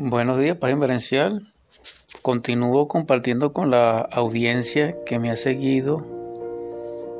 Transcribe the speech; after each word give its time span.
Buenos 0.00 0.38
días, 0.38 0.56
Paz 0.56 0.70
Inverencial. 0.70 1.52
Continúo 2.22 2.86
compartiendo 2.86 3.52
con 3.52 3.72
la 3.72 3.98
audiencia 3.98 4.96
que 5.04 5.18
me 5.18 5.28
ha 5.28 5.34
seguido 5.34 6.06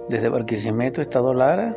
desde 0.09 0.29
Barquisimeto, 0.29 1.03
Estado 1.03 1.35
Lara, 1.35 1.77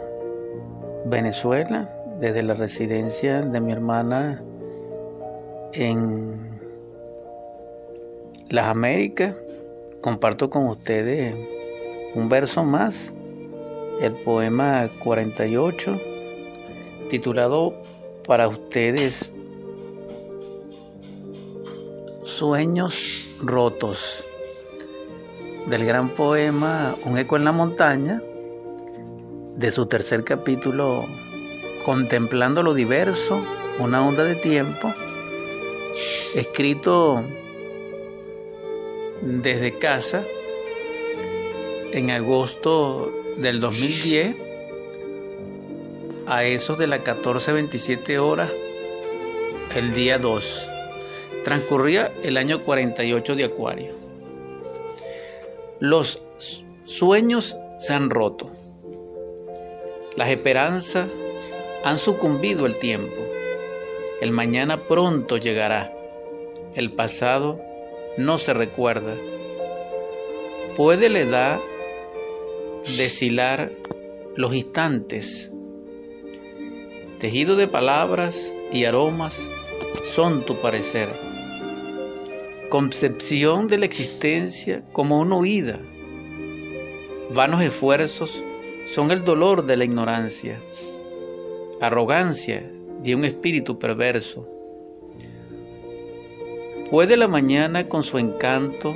Venezuela, 1.08 1.92
desde 2.20 2.44
la 2.44 2.54
residencia 2.54 3.42
de 3.42 3.60
mi 3.60 3.72
hermana 3.72 4.44
en 5.74 6.62
las 8.49 8.68
Américas. 8.68 9.33
Comparto 10.02 10.52
con 10.52 10.68
ustedes 10.68 11.36
un 12.13 12.29
verso 12.29 12.63
más, 12.63 13.12
el 14.02 14.13
poema 14.18 14.88
48, 14.99 15.99
titulado 17.09 17.73
Para 18.27 18.48
ustedes 18.48 19.34
Sueños 22.41 23.27
rotos 23.44 24.23
del 25.68 25.86
gran 25.86 26.12
poema 26.16 26.98
Un 27.05 27.20
eco 27.20 27.36
en 27.36 27.45
la 27.45 27.52
montaña, 27.52 28.20
de 29.58 29.70
su 29.70 29.86
tercer 29.86 30.23
capítulo, 30.23 31.05
Contemplando 31.85 32.63
lo 32.63 32.73
diverso, 32.73 33.46
una 33.77 34.04
onda 34.04 34.23
de 34.23 34.34
tiempo, 34.34 34.91
escrito 36.34 37.23
desde 39.21 39.77
casa 39.77 40.26
en 41.91 42.10
agosto 42.10 43.13
del 43.38 43.60
2010 43.60 44.35
a 46.26 46.44
esos 46.46 46.80
de 46.80 46.88
las 46.88 47.02
14.27 47.02 48.18
horas 48.18 48.52
el 49.76 49.94
día 49.94 50.18
2 50.18 50.71
Transcurría 51.44 52.13
el 52.22 52.38
año 52.38 52.62
48 52.62 53.36
de 53.36 53.45
Acuario. 53.45 53.94
Los 55.79 56.21
sueños 56.84 57.57
se 57.79 57.93
han 57.93 58.12
roto. 58.12 58.52
Las 60.16 60.29
esperanzas 60.29 61.10
han 61.84 61.98
sucumbido 61.98 62.68
el 62.68 62.77
tiempo. 62.77 63.20
El 64.21 64.31
mañana 64.31 64.83
pronto 64.88 65.38
llegará. 65.38 65.91
El 66.75 66.91
pasado 66.91 67.59
no 68.17 68.38
se 68.38 68.53
recuerda. 68.53 69.16
Puede 70.75 71.09
la 71.09 71.21
edad 71.21 71.59
deshilar 72.97 73.71
los 74.35 74.53
instantes. 74.53 75.51
Tejido 77.17 77.55
de 77.55 77.67
palabras 77.67 78.53
y 78.71 78.85
aromas 78.85 79.49
son 80.03 80.45
tu 80.45 80.61
parecer 80.61 81.30
concepción 82.72 83.67
de 83.67 83.77
la 83.77 83.86
existencia 83.86 84.81
como 84.94 85.19
una 85.19 85.36
huida. 85.36 85.81
Vanos 87.33 87.61
esfuerzos 87.61 88.41
son 88.86 89.11
el 89.11 89.25
dolor 89.25 89.66
de 89.66 89.75
la 89.75 89.83
ignorancia, 89.83 90.58
arrogancia 91.81 92.72
de 93.03 93.13
un 93.13 93.25
espíritu 93.25 93.78
perverso. 93.78 94.47
¿Puede 96.89 97.17
la 97.17 97.28
mañana 97.28 97.89
con 97.89 98.03
su 98.03 98.17
encanto 98.17 98.95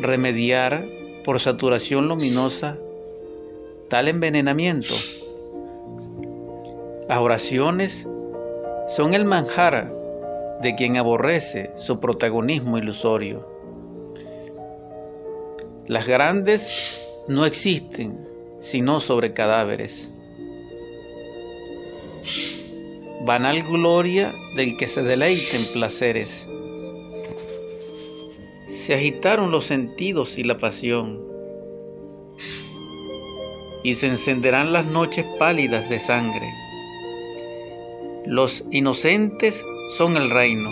remediar 0.00 0.88
por 1.22 1.38
saturación 1.38 2.08
luminosa 2.08 2.76
tal 3.88 4.08
envenenamiento? 4.08 4.94
Las 7.08 7.18
oraciones 7.18 8.08
son 8.88 9.14
el 9.14 9.24
manjar 9.24 10.05
de 10.62 10.74
quien 10.74 10.96
aborrece 10.96 11.70
su 11.76 12.00
protagonismo 12.00 12.78
ilusorio. 12.78 13.46
Las 15.86 16.06
grandes 16.06 17.00
no 17.28 17.46
existen 17.46 18.36
sino 18.58 19.00
sobre 19.00 19.32
cadáveres. 19.32 20.10
Banal 23.24 23.62
gloria 23.62 24.34
del 24.56 24.76
que 24.76 24.88
se 24.88 25.02
deleita 25.02 25.56
en 25.56 25.64
placeres. 25.72 26.48
Se 28.68 28.94
agitaron 28.94 29.50
los 29.50 29.66
sentidos 29.66 30.38
y 30.38 30.44
la 30.44 30.58
pasión, 30.58 31.22
y 33.82 33.94
se 33.94 34.06
encenderán 34.06 34.72
las 34.72 34.86
noches 34.86 35.24
pálidas 35.38 35.88
de 35.88 35.98
sangre. 35.98 36.48
Los 38.24 38.64
inocentes 38.70 39.64
son 39.88 40.16
el 40.16 40.30
reino. 40.30 40.70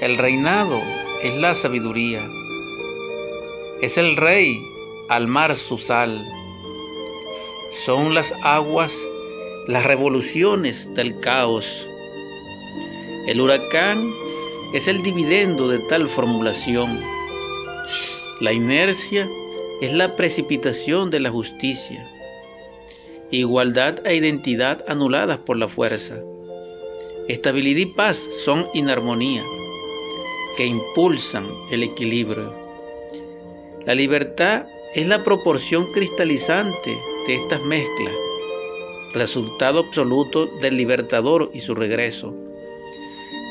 El 0.00 0.16
reinado 0.16 0.80
es 1.22 1.34
la 1.36 1.54
sabiduría. 1.54 2.26
Es 3.80 3.98
el 3.98 4.16
rey 4.16 4.62
al 5.08 5.26
mar 5.28 5.54
su 5.56 5.78
sal. 5.78 6.24
Son 7.84 8.14
las 8.14 8.32
aguas 8.42 8.92
las 9.66 9.84
revoluciones 9.84 10.92
del 10.94 11.18
caos. 11.18 11.86
El 13.26 13.40
huracán 13.40 14.10
es 14.74 14.88
el 14.88 15.02
dividendo 15.02 15.68
de 15.68 15.78
tal 15.88 16.08
formulación. 16.08 17.00
La 18.40 18.52
inercia 18.52 19.28
es 19.80 19.92
la 19.92 20.16
precipitación 20.16 21.10
de 21.10 21.20
la 21.20 21.30
justicia. 21.30 22.06
Igualdad 23.30 24.06
e 24.06 24.16
identidad 24.16 24.84
anuladas 24.88 25.38
por 25.38 25.56
la 25.56 25.68
fuerza. 25.68 26.16
Estabilidad 27.30 27.78
y 27.78 27.86
paz 27.86 28.28
son 28.44 28.66
inarmonía 28.74 29.44
que 30.56 30.66
impulsan 30.66 31.46
el 31.70 31.84
equilibrio. 31.84 32.52
La 33.86 33.94
libertad 33.94 34.66
es 34.96 35.06
la 35.06 35.22
proporción 35.22 35.86
cristalizante 35.92 36.90
de 37.28 37.36
estas 37.36 37.62
mezclas, 37.66 38.12
resultado 39.14 39.78
absoluto 39.78 40.46
del 40.60 40.76
libertador 40.76 41.52
y 41.54 41.60
su 41.60 41.76
regreso, 41.76 42.34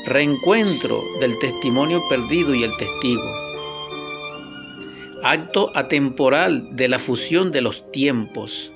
reencuentro 0.04 1.02
del 1.18 1.38
testimonio 1.38 2.02
perdido 2.10 2.54
y 2.54 2.64
el 2.64 2.76
testigo, 2.76 3.32
acto 5.22 5.72
atemporal 5.74 6.76
de 6.76 6.86
la 6.86 6.98
fusión 6.98 7.50
de 7.50 7.62
los 7.62 7.90
tiempos, 7.92 8.70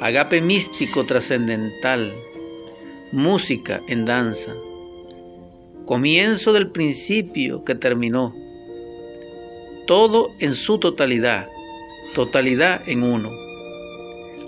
agape 0.00 0.40
místico 0.40 1.04
trascendental, 1.04 2.14
música 3.12 3.80
en 3.88 4.04
danza, 4.04 4.54
comienzo 5.86 6.52
del 6.52 6.70
principio 6.70 7.64
que 7.64 7.74
terminó, 7.74 8.34
todo 9.86 10.30
en 10.40 10.52
su 10.52 10.78
totalidad, 10.78 11.48
totalidad 12.14 12.86
en 12.86 13.02
uno, 13.02 13.30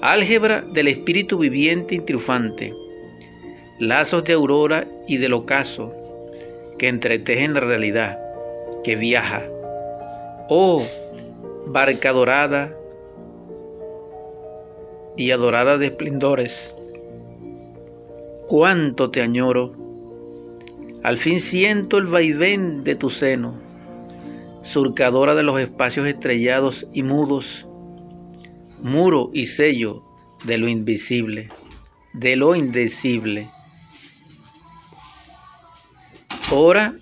álgebra 0.03 0.61
del 0.61 0.89
espíritu 0.89 1.39
viviente 1.39 1.95
y 1.95 2.01
triunfante, 2.01 2.75
lazos 3.79 4.25
de 4.25 4.35
aurora 4.35 4.87
y 5.09 5.17
del 5.17 5.33
ocaso 5.33 5.95
que 6.79 6.89
entretejen 6.89 7.55
la 7.55 7.61
realidad, 7.61 8.19
que 8.85 8.97
viaja. 8.97 9.43
Oh, 10.51 10.83
barca 11.67 12.13
dorada 12.13 12.77
y 15.17 15.31
adorada 15.31 15.79
de 15.79 15.87
esplendores 15.87 16.77
cuánto 18.51 19.13
te 19.13 19.23
añoro. 19.23 19.77
Al 21.05 21.19
fin 21.19 21.39
siento 21.39 21.99
el 21.99 22.07
vaivén 22.07 22.83
de 22.83 22.97
tu 22.97 23.09
seno, 23.09 23.55
surcadora 24.63 25.37
de 25.37 25.45
los 25.45 25.61
espacios 25.61 26.09
estrellados 26.09 26.89
y 26.93 27.05
mudos, 27.05 27.69
muro 28.83 29.31
y 29.33 29.47
sello 29.47 30.03
de 30.45 30.59
lo 30.59 30.67
invisible, 30.67 31.49
de 32.13 32.35
lo 32.35 32.57
indecible. 32.57 33.49
Hora 36.51 36.97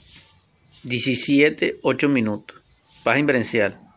17, 0.82 1.78
8 1.80 2.08
minutos. 2.10 2.58
Paz 3.02 3.18
inverencial. 3.18 3.87